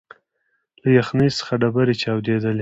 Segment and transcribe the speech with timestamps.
[0.81, 2.59] له یخنۍ څخه ډبري چاودېدلې